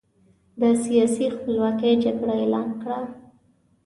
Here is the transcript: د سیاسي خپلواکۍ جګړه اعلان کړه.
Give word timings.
د 0.61 0.61
سیاسي 0.83 1.25
خپلواکۍ 1.35 1.93
جګړه 2.03 2.33
اعلان 2.41 2.69
کړه. 2.81 2.99